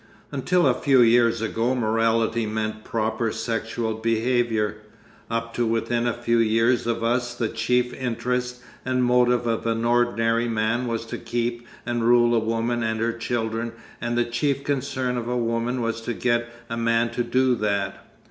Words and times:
Until 0.31 0.65
a 0.65 0.73
few 0.73 1.03
years 1.03 1.41
ago 1.43 1.75
morality 1.75 2.47
meant 2.47 2.83
proper 2.83 3.31
sexual 3.31 3.93
behaviour. 3.93 4.77
Up 5.29 5.53
to 5.53 5.63
within 5.67 6.07
a 6.07 6.13
few 6.21 6.39
years 6.39 6.87
of 6.87 7.03
us 7.03 7.35
the 7.35 7.47
chief 7.49 7.93
interest 7.93 8.61
and 8.83 9.03
motive 9.03 9.45
of 9.45 9.67
an 9.67 9.85
ordinary 9.85 10.47
man 10.47 10.87
was 10.87 11.05
to 11.05 11.19
keep 11.19 11.67
and 11.85 12.03
rule 12.03 12.33
a 12.33 12.39
woman 12.39 12.81
and 12.81 12.99
her 12.99 13.13
children 13.13 13.73
and 14.01 14.17
the 14.17 14.25
chief 14.25 14.63
concern 14.63 15.17
of 15.17 15.27
a 15.29 15.37
woman 15.37 15.81
was 15.83 16.01
to 16.01 16.15
get 16.15 16.49
a 16.67 16.75
man 16.75 17.11
to 17.11 17.23
do 17.23 17.53
that. 17.53 18.03